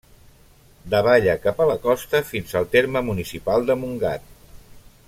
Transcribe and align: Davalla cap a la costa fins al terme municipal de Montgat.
Davalla 0.93 1.35
cap 1.43 1.61
a 1.65 1.67
la 1.73 1.75
costa 1.85 2.23
fins 2.31 2.59
al 2.63 2.67
terme 2.77 3.07
municipal 3.11 3.71
de 3.71 3.79
Montgat. 3.85 4.29